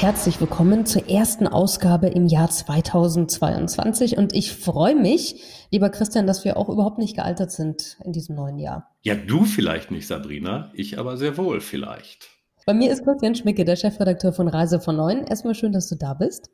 [0.00, 6.42] Herzlich willkommen zur ersten Ausgabe im Jahr 2022 und ich freue mich, lieber Christian, dass
[6.42, 8.96] wir auch überhaupt nicht gealtert sind in diesem neuen Jahr.
[9.02, 12.30] Ja, du vielleicht nicht, Sabrina, ich aber sehr wohl vielleicht.
[12.70, 15.24] Bei mir ist Christian Schmicke, der Chefredakteur von Reise von Neuen.
[15.24, 16.50] Erstmal schön, dass du da bist.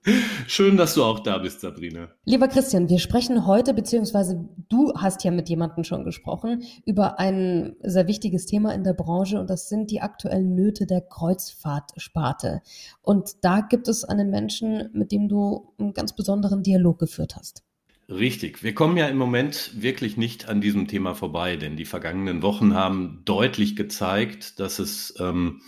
[0.47, 2.09] Schön, dass du auch da bist, Sabrina.
[2.25, 7.77] Lieber Christian, wir sprechen heute, beziehungsweise du hast ja mit jemandem schon gesprochen, über ein
[7.83, 12.63] sehr wichtiges Thema in der Branche und das sind die aktuellen Nöte der Kreuzfahrtsparte.
[13.03, 17.63] Und da gibt es einen Menschen, mit dem du einen ganz besonderen Dialog geführt hast.
[18.09, 18.63] Richtig.
[18.63, 22.73] Wir kommen ja im Moment wirklich nicht an diesem Thema vorbei, denn die vergangenen Wochen
[22.75, 25.61] haben deutlich gezeigt, dass es ähm,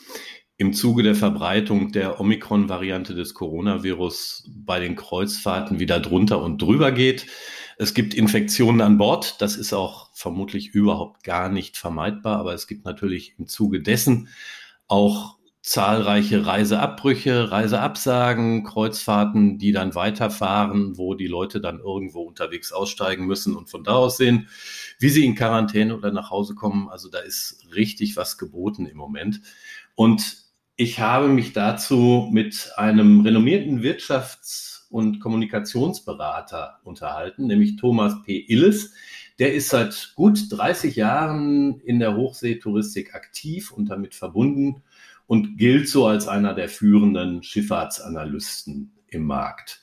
[0.58, 6.90] im Zuge der Verbreitung der Omikron-Variante des Coronavirus bei den Kreuzfahrten wieder drunter und drüber
[6.90, 7.26] geht.
[7.78, 9.40] Es gibt Infektionen an Bord.
[9.40, 14.28] Das ist auch vermutlich überhaupt gar nicht vermeidbar, aber es gibt natürlich im Zuge dessen
[14.88, 23.26] auch zahlreiche Reiseabbrüche, Reiseabsagen, Kreuzfahrten, die dann weiterfahren, wo die Leute dann irgendwo unterwegs aussteigen
[23.26, 24.48] müssen und von da aus sehen,
[24.98, 26.88] wie sie in Quarantäne oder nach Hause kommen.
[26.88, 29.40] Also da ist richtig was geboten im Moment.
[29.94, 30.47] Und
[30.80, 38.44] ich habe mich dazu mit einem renommierten Wirtschafts- und Kommunikationsberater unterhalten, nämlich Thomas P.
[38.46, 38.92] Illes.
[39.40, 44.84] Der ist seit gut 30 Jahren in der Hochseetouristik aktiv und damit verbunden
[45.26, 49.82] und gilt so als einer der führenden Schifffahrtsanalysten im Markt.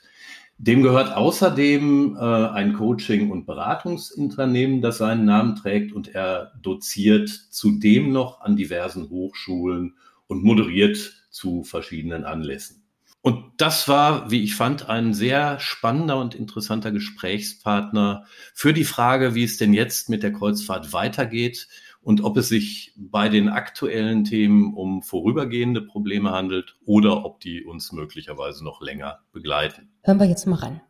[0.57, 7.27] Dem gehört außerdem äh, ein Coaching- und Beratungsunternehmen, das seinen Namen trägt und er doziert
[7.27, 9.95] zudem noch an diversen Hochschulen
[10.27, 12.83] und moderiert zu verschiedenen Anlässen.
[13.21, 19.33] Und das war, wie ich fand, ein sehr spannender und interessanter Gesprächspartner für die Frage,
[19.33, 21.67] wie es denn jetzt mit der Kreuzfahrt weitergeht,
[22.05, 27.65] und ob es sich bei den aktuellen Themen um vorübergehende Probleme handelt oder ob die
[27.65, 29.89] uns möglicherweise noch länger begleiten.
[30.03, 30.81] Hören wir jetzt mal rein.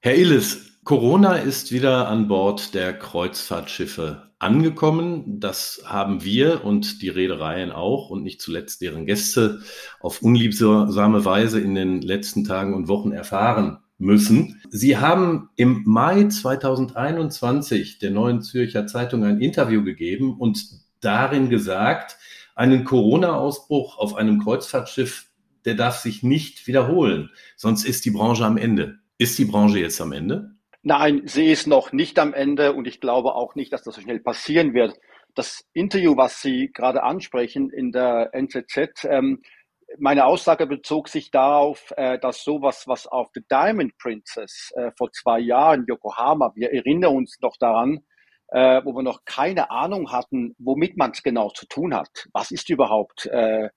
[0.00, 5.40] Herr Illes, Corona ist wieder an Bord der Kreuzfahrtschiffe angekommen.
[5.40, 9.60] Das haben wir und die Reedereien auch und nicht zuletzt deren Gäste
[10.00, 14.60] auf unliebsame Weise in den letzten Tagen und Wochen erfahren müssen.
[14.70, 20.62] Sie haben im Mai 2021 der Neuen Zürcher Zeitung ein Interview gegeben und
[21.00, 22.16] darin gesagt,
[22.54, 25.26] einen Corona-Ausbruch auf einem Kreuzfahrtschiff,
[25.64, 28.98] der darf sich nicht wiederholen, sonst ist die Branche am Ende.
[29.16, 30.53] Ist die Branche jetzt am Ende?
[30.86, 34.02] Nein, sie ist noch nicht am Ende und ich glaube auch nicht, dass das so
[34.02, 34.94] schnell passieren wird.
[35.34, 39.40] Das Interview, was Sie gerade ansprechen in der NZZ, ähm,
[39.98, 45.10] meine Aussage bezog sich darauf, äh, dass sowas, was auf The Diamond Princess äh, vor
[45.10, 48.00] zwei Jahren Yokohama, wir erinnern uns noch daran,
[48.48, 52.28] äh, wo wir noch keine Ahnung hatten, womit man es genau zu tun hat.
[52.34, 53.70] Was ist überhaupt äh,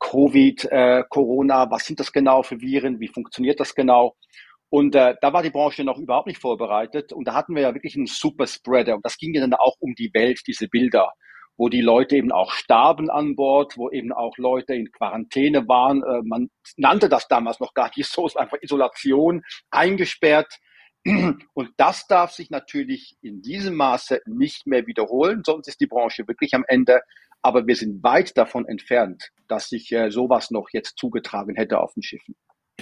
[0.00, 4.16] Covid, äh, Corona, was sind das genau für Viren, wie funktioniert das genau?
[4.70, 7.12] Und äh, da war die Branche noch überhaupt nicht vorbereitet.
[7.12, 8.94] Und da hatten wir ja wirklich einen Superspreader.
[8.96, 11.12] Und das ging ja dann auch um die Welt, diese Bilder
[11.58, 16.02] wo die Leute eben auch starben an Bord, wo eben auch Leute in Quarantäne waren.
[16.02, 20.58] Äh, man nannte das damals noch gar nicht so, es einfach Isolation, eingesperrt.
[21.04, 26.26] Und das darf sich natürlich in diesem Maße nicht mehr wiederholen, sonst ist die Branche
[26.28, 27.00] wirklich am Ende.
[27.42, 31.92] Aber wir sind weit davon entfernt, dass sich äh, sowas noch jetzt zugetragen hätte auf
[31.94, 32.36] den Schiffen.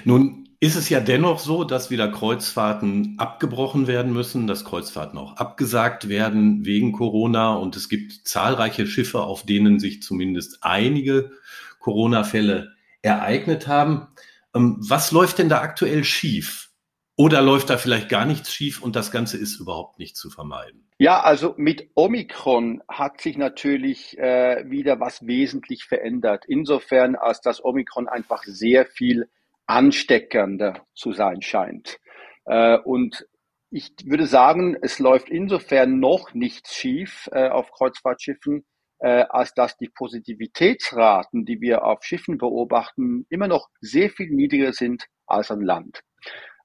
[0.05, 5.37] Nun ist es ja dennoch so, dass wieder Kreuzfahrten abgebrochen werden müssen, dass Kreuzfahrten auch
[5.37, 11.33] abgesagt werden wegen Corona und es gibt zahlreiche Schiffe, auf denen sich zumindest einige
[11.81, 14.09] Corona-Fälle ereignet haben.
[14.55, 16.71] Ähm, was läuft denn da aktuell schief?
[17.19, 20.87] Oder läuft da vielleicht gar nichts schief und das Ganze ist überhaupt nicht zu vermeiden?
[20.99, 26.45] Ja, also mit Omikron hat sich natürlich äh, wieder was wesentlich verändert.
[26.47, 29.29] Insofern, als das Omikron einfach sehr viel
[29.67, 31.99] ansteckender zu sein scheint.
[32.45, 33.27] Äh, und
[33.71, 38.65] ich würde sagen, es läuft insofern noch nichts schief äh, auf Kreuzfahrtschiffen,
[39.01, 44.73] äh, als dass die Positivitätsraten, die wir auf Schiffen beobachten, immer noch sehr viel niedriger
[44.73, 46.03] sind als an Land.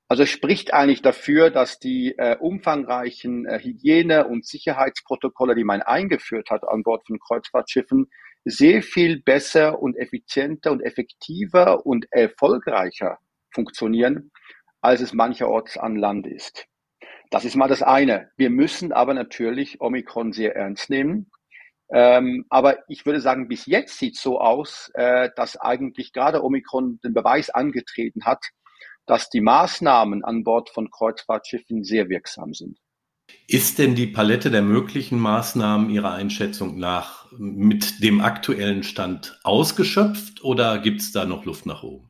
[0.07, 6.49] Also spricht eigentlich dafür, dass die äh, umfangreichen äh, Hygiene- und Sicherheitsprotokolle, die man eingeführt
[6.49, 8.09] hat an Bord von Kreuzfahrtschiffen,
[8.45, 13.19] sehr viel besser und effizienter und effektiver und erfolgreicher
[13.51, 14.31] funktionieren,
[14.81, 16.67] als es mancherorts an Land ist.
[17.29, 18.29] Das ist mal das eine.
[18.35, 21.31] Wir müssen aber natürlich Omikron sehr ernst nehmen.
[21.93, 26.43] Ähm, aber ich würde sagen, bis jetzt sieht es so aus, äh, dass eigentlich gerade
[26.43, 28.43] Omikron den Beweis angetreten hat,
[29.05, 32.77] dass die Maßnahmen an Bord von Kreuzfahrtschiffen sehr wirksam sind.
[33.47, 40.43] Ist denn die Palette der möglichen Maßnahmen Ihrer Einschätzung nach mit dem aktuellen Stand ausgeschöpft
[40.43, 42.09] oder gibt es da noch Luft nach oben?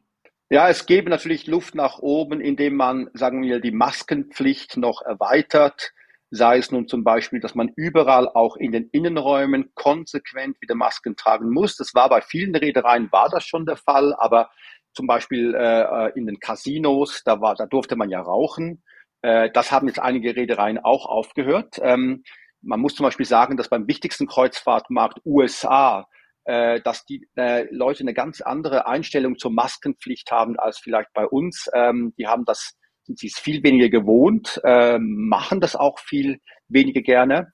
[0.49, 5.93] Ja, es gäbe natürlich Luft nach oben, indem man, sagen wir, die Maskenpflicht noch erweitert.
[6.29, 11.15] Sei es nun zum Beispiel, dass man überall auch in den Innenräumen konsequent wieder Masken
[11.15, 11.77] tragen muss.
[11.77, 14.49] Das war bei vielen Reedereien war das schon der Fall, aber
[14.93, 18.83] zum Beispiel äh, in den Casinos, da war, da durfte man ja rauchen.
[19.21, 21.79] Äh, das haben jetzt einige Reedereien auch aufgehört.
[21.81, 22.23] Ähm,
[22.61, 26.07] man muss zum Beispiel sagen, dass beim wichtigsten Kreuzfahrtmarkt USA,
[26.45, 31.25] äh, dass die äh, Leute eine ganz andere Einstellung zur Maskenpflicht haben als vielleicht bei
[31.25, 31.69] uns.
[31.73, 36.39] Ähm, die haben das, sind sie es viel weniger gewohnt, äh, machen das auch viel
[36.67, 37.51] weniger gerne.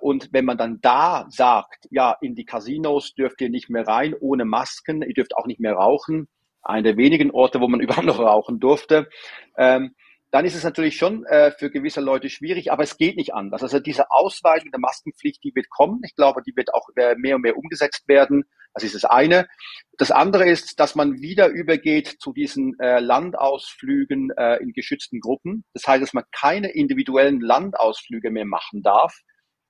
[0.00, 4.14] Und wenn man dann da sagt, ja, in die Casinos dürft ihr nicht mehr rein
[4.14, 6.28] ohne Masken, ihr dürft auch nicht mehr rauchen,
[6.62, 9.08] einer der wenigen Orte, wo man überhaupt noch rauchen durfte,
[9.56, 9.94] ähm,
[10.30, 13.62] dann ist es natürlich schon äh, für gewisse Leute schwierig, aber es geht nicht anders.
[13.62, 16.00] Also diese Ausweitung der Maskenpflicht, die wird kommen.
[16.04, 18.44] Ich glaube, die wird auch äh, mehr und mehr umgesetzt werden.
[18.74, 19.48] Das ist das eine.
[19.96, 25.64] Das andere ist, dass man wieder übergeht zu diesen äh, Landausflügen äh, in geschützten Gruppen.
[25.72, 29.18] Das heißt, dass man keine individuellen Landausflüge mehr machen darf.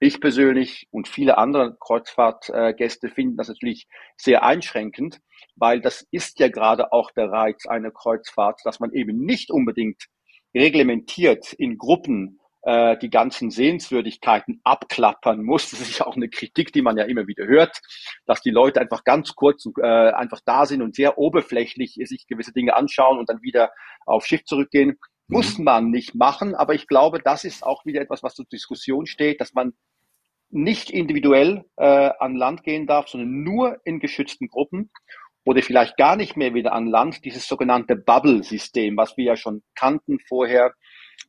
[0.01, 5.21] Ich persönlich und viele andere Kreuzfahrtgäste finden das natürlich sehr einschränkend,
[5.57, 10.05] weil das ist ja gerade auch der Reiz einer Kreuzfahrt, dass man eben nicht unbedingt
[10.55, 15.71] reglementiert in Gruppen äh, die ganzen Sehenswürdigkeiten abklappern muss.
[15.71, 17.81] Das ist ja auch eine Kritik, die man ja immer wieder hört,
[18.27, 22.53] dass die Leute einfach ganz kurz äh, einfach da sind und sehr oberflächlich sich gewisse
[22.53, 23.71] Dinge anschauen und dann wieder
[24.07, 24.99] auf Schiff zurückgehen.
[25.29, 25.37] Mhm.
[25.37, 29.07] Muss man nicht machen, aber ich glaube, das ist auch wieder etwas, was zur Diskussion
[29.07, 29.73] steht, dass man
[30.51, 34.91] nicht individuell äh, an Land gehen darf, sondern nur in geschützten Gruppen
[35.49, 39.63] oder vielleicht gar nicht mehr wieder an Land, dieses sogenannte Bubble-System, was wir ja schon
[39.75, 40.75] kannten vorher,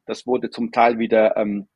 [0.05, 1.69] das wurde zum Teil wieder ähm,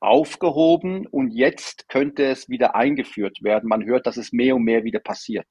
[0.00, 3.68] aufgehoben und jetzt könnte es wieder eingeführt werden.
[3.68, 5.46] Man hört, dass es mehr und mehr wieder passiert.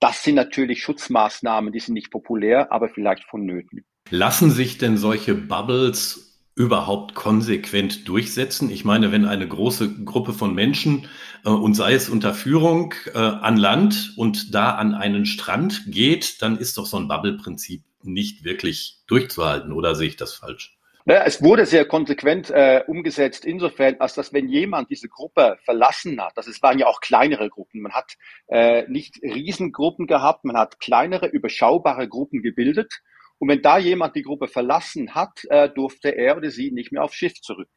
[0.00, 3.86] Das sind natürlich Schutzmaßnahmen, die sind nicht populär, aber vielleicht vonnöten.
[4.10, 6.29] Lassen sich denn solche Bubbles
[6.60, 8.70] überhaupt konsequent durchsetzen?
[8.70, 11.08] Ich meine, wenn eine große Gruppe von Menschen
[11.46, 16.42] äh, und sei es unter Führung äh, an Land und da an einen Strand geht,
[16.42, 20.76] dann ist doch so ein Bubble-Prinzip nicht wirklich durchzuhalten, oder sehe ich das falsch?
[21.06, 26.20] Naja, es wurde sehr konsequent äh, umgesetzt, insofern, als dass wenn jemand diese Gruppe verlassen
[26.20, 28.16] hat, das es waren ja auch kleinere Gruppen, man hat
[28.48, 33.00] äh, nicht Riesengruppen gehabt, man hat kleinere, überschaubare Gruppen gebildet
[33.40, 37.02] und wenn da jemand die Gruppe verlassen hat, äh, durfte er oder sie nicht mehr
[37.02, 37.70] aufs Schiff zurück.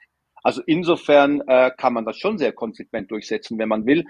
[0.43, 4.03] Also insofern äh, kann man das schon sehr konsequent durchsetzen, wenn man will.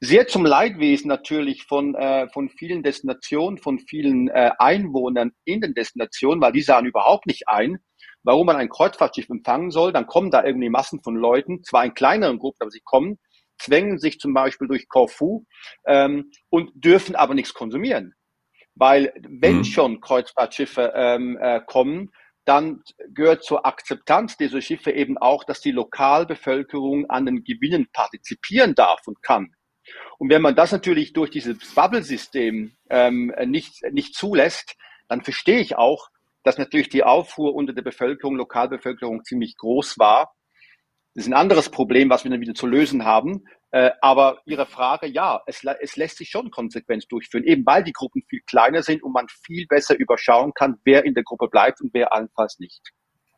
[0.00, 5.74] Sehr zum Leidwesen natürlich von, äh, von vielen Destinationen, von vielen äh, Einwohnern in den
[5.74, 7.78] Destinationen, weil die sahen überhaupt nicht ein,
[8.24, 9.92] warum man ein Kreuzfahrtschiff empfangen soll.
[9.92, 13.18] Dann kommen da irgendwie Massen von Leuten, zwar in kleineren Gruppen, aber sie kommen,
[13.58, 15.44] zwängen sich zum Beispiel durch Corfu
[15.86, 18.15] ähm, und dürfen aber nichts konsumieren.
[18.76, 19.64] Weil wenn mhm.
[19.64, 22.12] schon Kreuzfahrtschiffe ähm, äh, kommen,
[22.44, 28.74] dann gehört zur Akzeptanz dieser Schiffe eben auch, dass die Lokalbevölkerung an den Gewinnen partizipieren
[28.74, 29.52] darf und kann.
[30.18, 34.76] Und wenn man das natürlich durch dieses Bubble-System ähm, nicht, nicht zulässt,
[35.08, 36.08] dann verstehe ich auch,
[36.44, 40.32] dass natürlich die Aufruhr unter der Bevölkerung, Lokalbevölkerung ziemlich groß war.
[41.14, 43.44] Das ist ein anderes Problem, was wir dann wieder zu lösen haben.
[43.76, 47.92] Äh, aber Ihre Frage, ja, es, es lässt sich schon konsequent durchführen, eben weil die
[47.92, 51.82] Gruppen viel kleiner sind und man viel besser überschauen kann, wer in der Gruppe bleibt
[51.82, 52.80] und wer allenfalls nicht.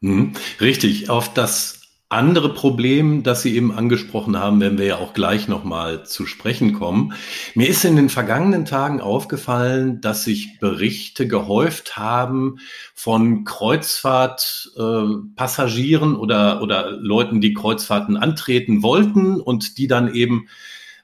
[0.00, 1.10] Mhm, richtig.
[1.10, 1.77] Auf das
[2.10, 6.72] andere Problem, das Sie eben angesprochen haben, werden wir ja auch gleich nochmal zu sprechen
[6.72, 7.12] kommen.
[7.54, 12.60] Mir ist in den vergangenen Tagen aufgefallen, dass sich Berichte gehäuft haben
[12.94, 20.48] von Kreuzfahrtpassagieren äh, oder, oder Leuten, die Kreuzfahrten antreten wollten und die dann eben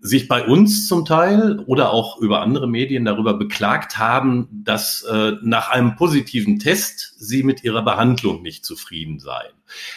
[0.07, 5.33] sich bei uns zum Teil oder auch über andere Medien darüber beklagt haben, dass äh,
[5.41, 9.55] nach einem positiven Test sie mit ihrer Behandlung nicht zufrieden seien.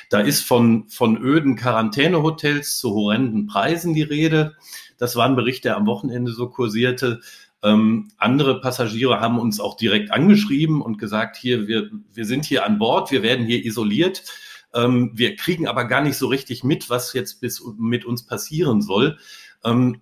[0.10, 4.56] Da ist von, von öden Quarantänehotels zu horrenden Preisen die Rede.
[4.98, 7.20] Das war ein Bericht, der am Wochenende so kursierte.
[7.62, 12.66] Ähm, andere Passagiere haben uns auch direkt angeschrieben und gesagt, hier, wir, wir sind hier
[12.66, 14.24] an Bord, wir werden hier isoliert.
[14.74, 18.82] Ähm, wir kriegen aber gar nicht so richtig mit, was jetzt bis, mit uns passieren
[18.82, 19.18] soll.
[19.64, 20.02] Ähm,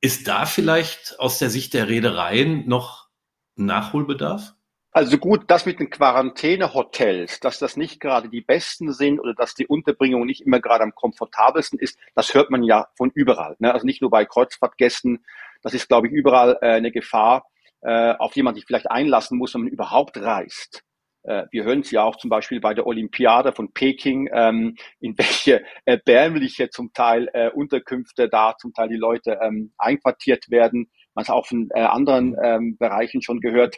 [0.00, 3.08] ist da vielleicht aus der Sicht der Reedereien noch
[3.56, 4.54] Nachholbedarf?
[4.96, 9.54] Also gut, das mit den Quarantänehotels, dass das nicht gerade die besten sind oder dass
[9.54, 13.56] die Unterbringung nicht immer gerade am komfortabelsten ist, das hört man ja von überall.
[13.58, 13.74] Ne?
[13.74, 15.24] Also nicht nur bei Kreuzfahrtgästen,
[15.62, 17.46] das ist, glaube ich, überall äh, eine Gefahr,
[17.80, 20.84] äh, auf die man sich vielleicht einlassen muss, wenn man überhaupt reist.
[21.24, 25.16] Äh, wir hören es ja auch zum Beispiel bei der Olympiade von Peking, ähm, in
[25.18, 30.90] welche erbärmliche zum Teil äh, Unterkünfte da zum Teil die Leute ähm, einquartiert werden.
[31.14, 33.76] Man hat auch von äh, anderen ähm, Bereichen schon gehört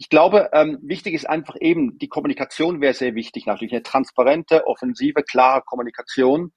[0.00, 4.66] ich glaube, ähm, wichtig ist einfach eben, die Kommunikation wäre sehr wichtig, natürlich eine transparente,
[4.66, 6.52] offensive, klare Kommunikation.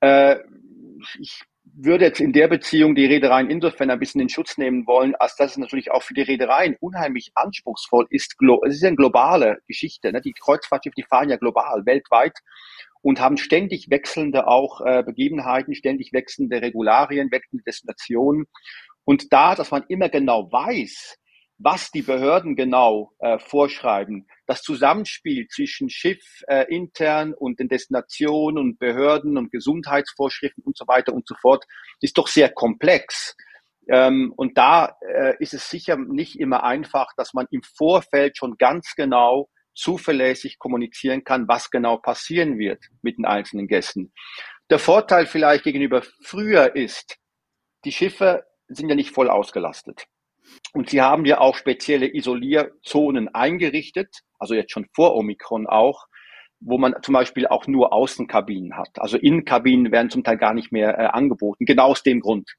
[0.00, 0.36] Äh,
[1.18, 1.42] ich
[1.74, 5.36] würde jetzt in der Beziehung die Reedereien insofern ein bisschen in Schutz nehmen wollen, als
[5.36, 8.36] dass es natürlich auch für die Reedereien unheimlich anspruchsvoll ist.
[8.66, 10.12] Es ist eine globale Geschichte.
[10.12, 10.20] Ne?
[10.20, 12.38] Die Kreuzfahrtschiffe, die fahren ja global, weltweit
[13.02, 18.46] und haben ständig wechselnde auch äh, Begebenheiten, ständig wechselnde Regularien, wechselnde Destinationen.
[19.04, 21.16] Und da, dass man immer genau weiß,
[21.62, 24.26] was die Behörden genau äh, vorschreiben.
[24.46, 30.86] Das Zusammenspiel zwischen Schiff äh, intern und den Destinationen und Behörden und Gesundheitsvorschriften und so
[30.88, 31.66] weiter und so fort
[32.00, 33.36] ist doch sehr komplex.
[33.88, 38.56] Ähm, und da äh, ist es sicher nicht immer einfach, dass man im Vorfeld schon
[38.56, 44.12] ganz genau zuverlässig kommunizieren kann, was genau passieren wird mit den einzelnen Gästen.
[44.70, 47.18] Der Vorteil vielleicht gegenüber früher ist,
[47.84, 50.06] die Schiffe sind ja nicht voll ausgelastet.
[50.72, 56.06] Und sie haben ja auch spezielle Isolierzonen eingerichtet, also jetzt schon vor Omikron auch,
[56.60, 58.90] wo man zum Beispiel auch nur Außenkabinen hat.
[58.98, 62.54] Also Innenkabinen werden zum Teil gar nicht mehr äh, angeboten, genau aus dem Grund.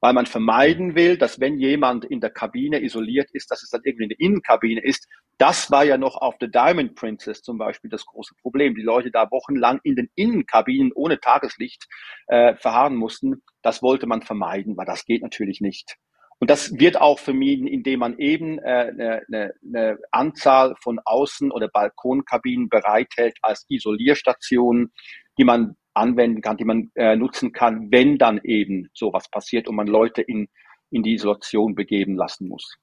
[0.00, 3.80] Weil man vermeiden will, dass wenn jemand in der Kabine isoliert ist, dass es dann
[3.82, 5.08] irgendwie eine Innenkabine ist.
[5.38, 8.74] Das war ja noch auf der Diamond Princess zum Beispiel das große Problem.
[8.74, 11.86] Die Leute da wochenlang in den Innenkabinen ohne Tageslicht
[12.26, 13.42] äh, verharren mussten.
[13.62, 15.96] Das wollte man vermeiden, weil das geht natürlich nicht.
[16.38, 21.50] Und das wird auch vermieden, indem man eben äh, eine, eine, eine Anzahl von Außen-
[21.50, 24.92] oder Balkonkabinen bereithält als Isolierstationen,
[25.38, 29.76] die man anwenden kann, die man äh, nutzen kann, wenn dann eben sowas passiert und
[29.76, 30.48] man Leute in,
[30.90, 32.76] in die Isolation begeben lassen muss.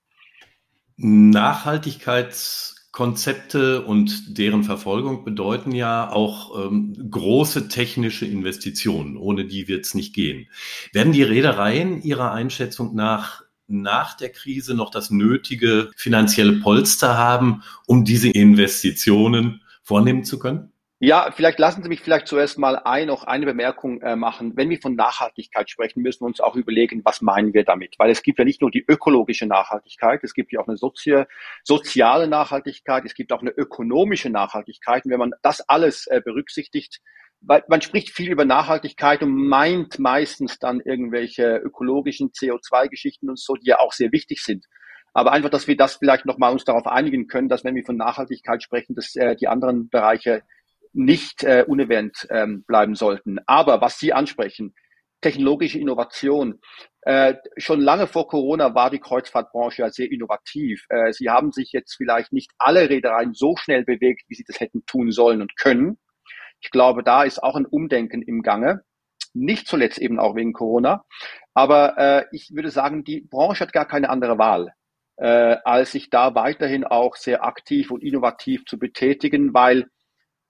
[0.98, 9.18] Nachhaltigkeitskonzepte und deren Verfolgung bedeuten ja auch ähm, große technische Investitionen.
[9.18, 10.48] Ohne die wird es nicht gehen.
[10.92, 17.64] Werden die Reedereien Ihrer Einschätzung nach nach der Krise noch das nötige finanzielle Polster haben,
[17.88, 20.74] um diese Investitionen vornehmen zu können?
[21.06, 24.54] Ja, vielleicht lassen Sie mich vielleicht zuerst mal ein, noch eine Bemerkung äh, machen.
[24.56, 27.96] Wenn wir von Nachhaltigkeit sprechen, müssen wir uns auch überlegen, was meinen wir damit?
[27.98, 31.26] Weil es gibt ja nicht nur die ökologische Nachhaltigkeit, es gibt ja auch eine sozi
[31.62, 35.04] soziale Nachhaltigkeit, es gibt auch eine ökonomische Nachhaltigkeit.
[35.04, 37.02] Und wenn man das alles äh, berücksichtigt,
[37.46, 43.56] weil man spricht viel über Nachhaltigkeit und meint meistens dann irgendwelche ökologischen CO2-Geschichten und so,
[43.56, 44.66] die ja auch sehr wichtig sind.
[45.14, 47.98] Aber einfach, dass wir das vielleicht nochmal uns darauf einigen können, dass wenn wir von
[47.98, 50.44] Nachhaltigkeit sprechen, dass äh, die anderen Bereiche
[50.94, 53.38] nicht äh, unerwähnt ähm, bleiben sollten.
[53.46, 54.74] Aber was Sie ansprechen,
[55.24, 56.60] technologische Innovation.
[57.02, 60.86] Äh, schon lange vor Corona war die Kreuzfahrtbranche ja sehr innovativ.
[60.90, 64.60] Äh, sie haben sich jetzt vielleicht nicht alle Reedereien so schnell bewegt, wie sie das
[64.60, 65.98] hätten tun sollen und können.
[66.64, 68.84] Ich glaube, da ist auch ein Umdenken im Gange.
[69.34, 71.04] Nicht zuletzt eben auch wegen Corona.
[71.54, 74.74] Aber äh, ich würde sagen, die Branche hat gar keine andere Wahl,
[75.18, 79.88] äh, als sich da weiterhin auch sehr aktiv und innovativ zu betätigen, weil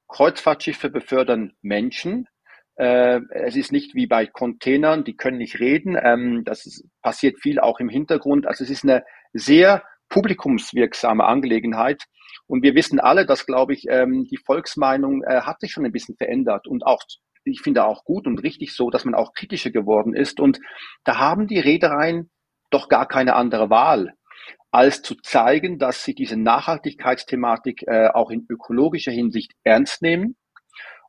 [0.08, 2.28] Kreuzfahrtschiffe befördern Menschen.
[2.76, 5.98] Äh, es ist nicht wie bei Containern, die können nicht reden.
[6.00, 8.46] Ähm, das ist, passiert viel auch im Hintergrund.
[8.46, 9.04] Also es ist eine
[9.34, 12.04] sehr publikumswirksame Angelegenheit.
[12.48, 15.92] Und wir wissen alle, dass, glaube ich, ähm, die Volksmeinung äh, hat sich schon ein
[15.92, 17.02] bisschen verändert und auch
[17.46, 20.40] ich finde auch gut und richtig so, dass man auch kritischer geworden ist.
[20.40, 20.60] Und
[21.04, 22.30] da haben die Reedereien
[22.70, 24.14] doch gar keine andere Wahl,
[24.72, 30.36] als zu zeigen, dass sie diese Nachhaltigkeitsthematik äh, auch in ökologischer Hinsicht ernst nehmen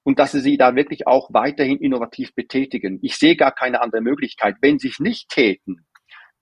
[0.02, 2.98] und dass sie sie da wirklich auch weiterhin innovativ betätigen.
[3.02, 4.56] Ich sehe gar keine andere Möglichkeit.
[4.60, 5.86] Wenn sie es nicht täten,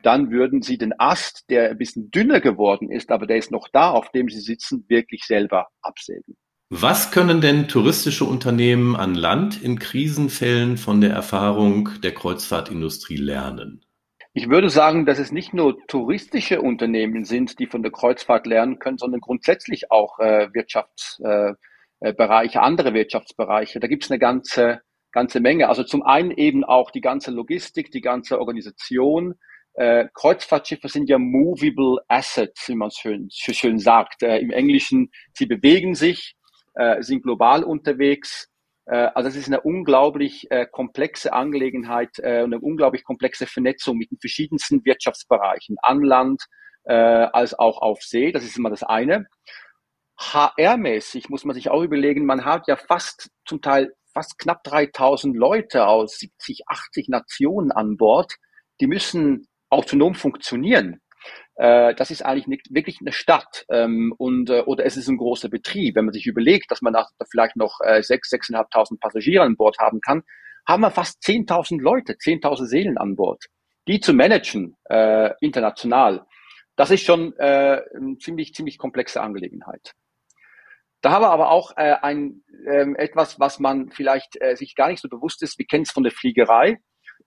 [0.03, 3.69] dann würden sie den Ast, der ein bisschen dünner geworden ist, aber der ist noch
[3.73, 6.37] da, auf dem sie sitzen, wirklich selber absägen.
[6.75, 13.85] Was können denn touristische Unternehmen an Land in Krisenfällen von der Erfahrung der Kreuzfahrtindustrie lernen?
[14.33, 18.79] Ich würde sagen, dass es nicht nur touristische Unternehmen sind, die von der Kreuzfahrt lernen
[18.79, 23.79] können, sondern grundsätzlich auch äh, Wirtschaftsbereiche, äh, andere Wirtschaftsbereiche.
[23.79, 24.81] Da gibt es eine ganze,
[25.11, 25.69] ganze Menge.
[25.69, 29.35] Also zum einen eben auch die ganze Logistik, die ganze Organisation,
[29.75, 34.23] äh, Kreuzfahrtschiffe sind ja movable assets, wie man es schön, schön sagt.
[34.23, 36.35] Äh, Im Englischen, sie bewegen sich,
[36.75, 38.49] äh, sind global unterwegs.
[38.87, 44.11] Äh, also es ist eine unglaublich äh, komplexe Angelegenheit, äh, eine unglaublich komplexe Vernetzung mit
[44.11, 46.43] den verschiedensten Wirtschaftsbereichen, an Land,
[46.85, 48.33] äh, als auch auf See.
[48.33, 49.27] Das ist immer das eine.
[50.19, 55.35] HR-mäßig muss man sich auch überlegen, man hat ja fast zum Teil fast knapp 3000
[55.37, 58.35] Leute aus 70, 80 Nationen an Bord.
[58.81, 61.01] Die müssen autonom funktionieren.
[61.57, 65.17] Äh, das ist eigentlich nicht, wirklich eine Stadt ähm, und äh, oder es ist ein
[65.17, 65.97] großer Betrieb.
[65.97, 69.79] Wenn man sich überlegt, dass man nach, vielleicht noch äh, sechs, sechseinhalbtausend Passagiere an Bord
[69.79, 70.23] haben kann,
[70.67, 73.47] haben wir fast 10.000 Leute, 10.000 Seelen an Bord.
[73.89, 76.25] Die zu managen äh, international,
[76.77, 79.93] das ist schon äh, eine ziemlich ziemlich komplexe Angelegenheit.
[81.03, 84.89] Da haben wir aber auch äh, ein, äh, etwas, was man vielleicht äh, sich gar
[84.89, 85.59] nicht so bewusst ist.
[85.59, 86.79] Wir kennen es von der Fliegerei.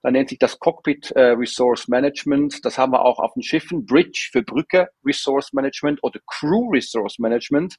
[0.06, 2.64] Da nennt sich das Cockpit äh, Resource Management.
[2.64, 3.84] Das haben wir auch auf den Schiffen.
[3.84, 7.74] Bridge für Brücke Resource Management oder Crew Resource Management.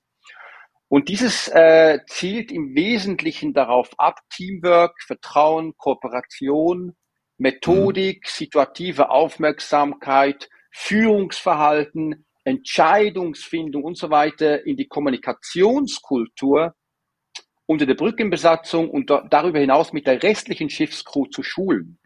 [0.89, 6.97] Und dieses äh, zielt im Wesentlichen darauf ab, Teamwork, Vertrauen, Kooperation,
[7.37, 8.29] Methodik, mhm.
[8.29, 16.75] situative Aufmerksamkeit, Führungsverhalten, Entscheidungsfindung und so weiter in die Kommunikationskultur
[17.65, 21.97] unter der Brückenbesatzung und darüber hinaus mit der restlichen Schiffscrew zu schulen,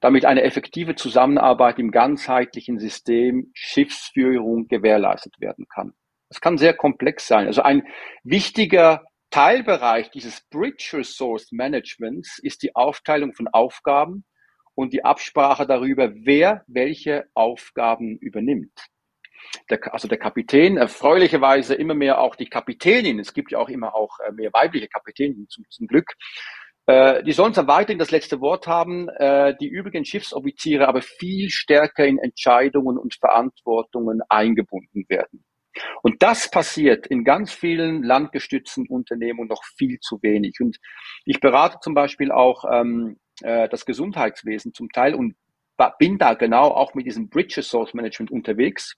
[0.00, 5.94] damit eine effektive Zusammenarbeit im ganzheitlichen System Schiffsführung gewährleistet werden kann.
[6.28, 7.46] Das kann sehr komplex sein.
[7.46, 7.86] Also ein
[8.22, 14.24] wichtiger Teilbereich dieses Bridge Resource Managements ist die Aufteilung von Aufgaben
[14.74, 18.88] und die Absprache darüber, wer welche Aufgaben übernimmt
[19.70, 23.18] der, also der Kapitän, erfreulicherweise immer mehr auch die Kapitänin.
[23.18, 26.14] Es gibt ja auch immer auch äh, mehr weibliche Kapitäninnen zum, zum Glück.
[26.86, 31.48] Äh, die sollen zwar weiterhin das letzte Wort haben, äh, die übrigen Schiffsoffiziere aber viel
[31.48, 35.44] stärker in Entscheidungen und Verantwortungen eingebunden werden.
[36.02, 40.58] Und das passiert in ganz vielen landgestützten Unternehmen noch viel zu wenig.
[40.60, 40.78] Und
[41.24, 45.34] ich berate zum Beispiel auch ähm, äh, das Gesundheitswesen zum Teil und
[45.98, 48.94] bin da genau auch mit diesem Bridge Resource Management unterwegs.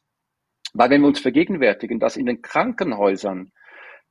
[0.75, 3.53] Weil wenn wir uns vergegenwärtigen, dass in den Krankenhäusern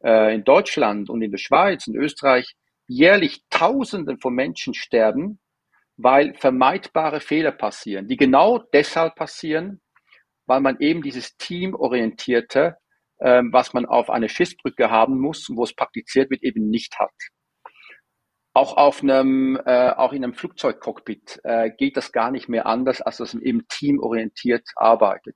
[0.03, 2.55] äh, in Deutschland und in der Schweiz und Österreich
[2.87, 5.39] jährlich Tausende von Menschen sterben,
[5.97, 9.81] weil vermeidbare Fehler passieren, die genau deshalb passieren,
[10.45, 12.77] weil man eben dieses teamorientierte,
[13.17, 17.13] äh, was man auf einer Schiffsbrücke haben muss, wo es praktiziert wird, eben nicht hat.
[18.53, 23.01] Auch auf einem, äh, auch in einem Flugzeugcockpit äh, geht das gar nicht mehr anders,
[23.01, 25.35] als dass man eben teamorientiert arbeitet.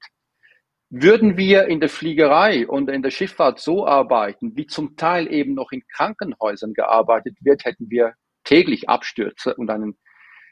[0.92, 5.54] Würden wir in der Fliegerei und in der Schifffahrt so arbeiten, wie zum Teil eben
[5.54, 10.00] noch in Krankenhäusern gearbeitet wird, hätten wir täglich Abstürze und einen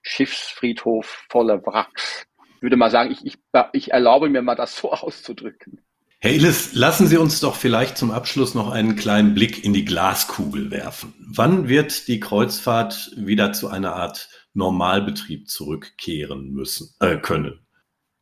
[0.03, 2.27] Schiffsfriedhof voller Wracks.
[2.55, 3.37] Ich würde mal sagen, ich, ich,
[3.73, 5.81] ich erlaube mir mal das so auszudrücken.
[6.19, 9.85] Herr Illes, lassen Sie uns doch vielleicht zum Abschluss noch einen kleinen Blick in die
[9.85, 11.13] Glaskugel werfen.
[11.19, 17.66] Wann wird die Kreuzfahrt wieder zu einer Art Normalbetrieb zurückkehren müssen, äh, können?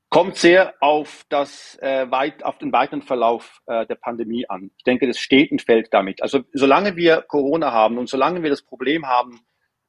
[0.10, 4.72] Kommt sehr auf, das, äh, weit, auf den weiteren Verlauf äh, der Pandemie an.
[4.78, 6.22] Ich denke, das steht und fällt damit.
[6.22, 9.42] Also solange wir Corona haben und solange wir das Problem haben,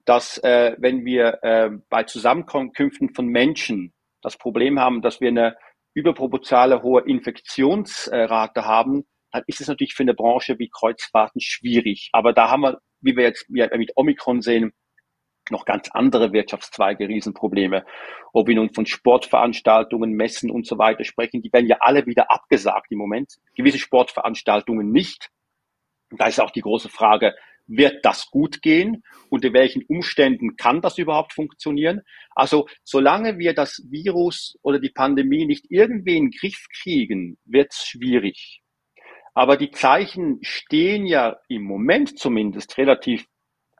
[0.05, 5.57] dass äh, wenn wir äh, bei Zusammenkünften von Menschen das Problem haben, dass wir eine
[5.94, 12.11] überproportionale hohe Infektionsrate haben, dann ist es natürlich für eine Branche wie Kreuzfahrten schwierig.
[12.12, 14.72] Aber da haben wir, wie wir jetzt mit Omikron sehen,
[15.50, 17.85] noch ganz andere Wirtschaftszweige Riesenprobleme.
[18.32, 22.30] Ob wir nun von Sportveranstaltungen, Messen und so weiter sprechen, die werden ja alle wieder
[22.30, 23.37] abgesagt im Moment.
[23.54, 25.30] Gewisse Sportveranstaltungen nicht.
[26.11, 27.35] Da ist auch die große Frage,
[27.66, 29.02] wird das gut gehen?
[29.28, 32.02] Unter welchen Umständen kann das überhaupt funktionieren?
[32.35, 37.72] Also solange wir das Virus oder die Pandemie nicht irgendwie in den Griff kriegen, wird
[37.72, 38.62] es schwierig.
[39.35, 43.26] Aber die Zeichen stehen ja im Moment zumindest relativ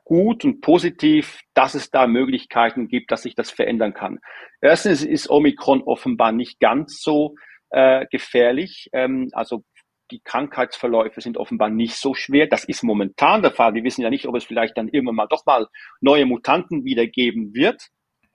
[0.07, 4.19] gut und positiv, dass es da Möglichkeiten gibt, dass sich das verändern kann.
[4.61, 7.35] Erstens ist Omikron offenbar nicht ganz so
[7.71, 8.87] äh, gefährlich.
[8.93, 9.65] Ähm, also
[10.09, 12.47] die Krankheitsverläufe sind offenbar nicht so schwer.
[12.47, 13.73] Das ist momentan der Fall.
[13.73, 15.67] Wir wissen ja nicht, ob es vielleicht dann irgendwann mal doch mal
[15.99, 17.89] neue Mutanten wieder geben wird.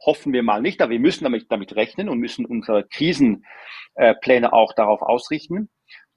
[0.05, 4.51] Hoffen wir mal nicht, aber wir müssen damit, damit rechnen und müssen unsere Krisenpläne äh,
[4.51, 5.71] auch darauf ausrichten.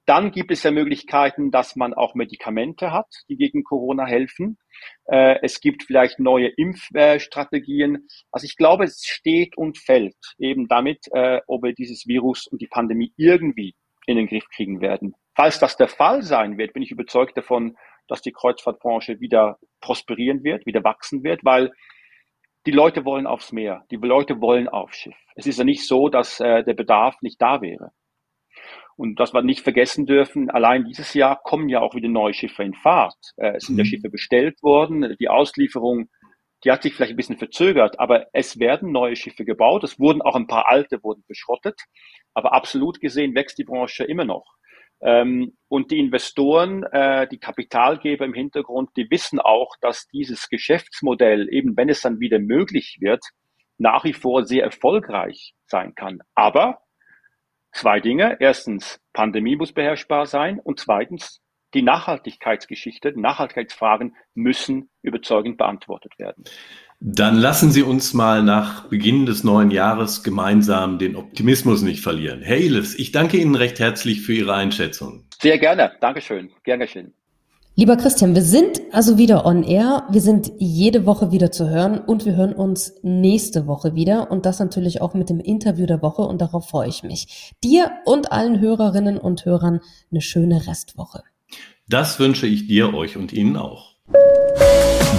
[0.06, 4.56] Dann gibt es ja Möglichkeiten, dass man auch Medikamente hat, die gegen Corona helfen.
[5.06, 8.06] Äh, es gibt vielleicht neue Impfstrategien.
[8.30, 12.62] Also ich glaube, es steht und fällt eben damit, äh, ob wir dieses Virus und
[12.62, 13.74] die Pandemie irgendwie
[14.06, 15.14] in den Griff kriegen werden.
[15.34, 20.44] Falls das der Fall sein wird, bin ich überzeugt davon, dass die Kreuzfahrtbranche wieder prosperieren
[20.44, 21.72] wird, wieder wachsen wird, weil
[22.64, 25.16] die Leute wollen aufs Meer, die Leute wollen aufs Schiff.
[25.34, 27.90] Es ist ja nicht so, dass äh, der Bedarf nicht da wäre.
[28.96, 32.62] Und was wir nicht vergessen dürfen, allein dieses Jahr kommen ja auch wieder neue Schiffe
[32.62, 33.32] in Fahrt.
[33.36, 33.80] Äh, es sind mhm.
[33.80, 35.16] ja Schiffe bestellt worden.
[35.20, 36.08] Die Auslieferung,
[36.64, 39.84] die hat sich vielleicht ein bisschen verzögert, aber es werden neue Schiffe gebaut.
[39.84, 41.78] Es wurden auch ein paar alte wurden beschrottet.
[42.32, 44.46] Aber absolut gesehen wächst die Branche immer noch.
[45.02, 51.48] Ähm, und die Investoren, äh, die Kapitalgeber im Hintergrund, die wissen auch, dass dieses Geschäftsmodell,
[51.52, 53.22] eben wenn es dann wieder möglich wird,
[53.76, 56.20] nach wie vor sehr erfolgreich sein kann.
[56.34, 56.80] Aber
[57.76, 58.36] zwei Dinge.
[58.40, 60.58] Erstens, Pandemie muss beherrschbar sein.
[60.58, 61.40] Und zweitens,
[61.74, 66.44] die Nachhaltigkeitsgeschichte, Nachhaltigkeitsfragen müssen überzeugend beantwortet werden.
[67.00, 72.40] Dann lassen Sie uns mal nach Beginn des neuen Jahres gemeinsam den Optimismus nicht verlieren.
[72.40, 75.26] Herr Iles, ich danke Ihnen recht herzlich für Ihre Einschätzung.
[75.38, 75.92] Sehr gerne.
[76.00, 76.50] Dankeschön.
[76.64, 77.12] Gerne schön.
[77.78, 80.04] Lieber Christian, wir sind also wieder on air.
[80.10, 84.46] Wir sind jede Woche wieder zu hören und wir hören uns nächste Woche wieder und
[84.46, 87.52] das natürlich auch mit dem Interview der Woche und darauf freue ich mich.
[87.62, 91.22] Dir und allen Hörerinnen und Hörern eine schöne Restwoche.
[91.86, 93.96] Das wünsche ich dir, euch und Ihnen auch.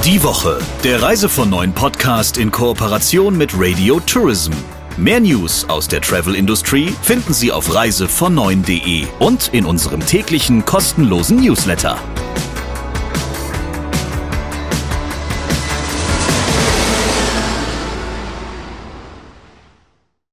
[0.03, 4.53] Die Woche, der Reise von neuen Podcast in Kooperation mit Radio Tourism.
[4.99, 11.37] Mehr News aus der Travel Industry finden Sie auf reisevon9.de und in unserem täglichen kostenlosen
[11.37, 11.99] Newsletter.